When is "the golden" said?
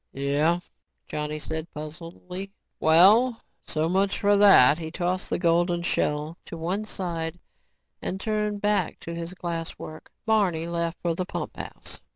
5.29-5.83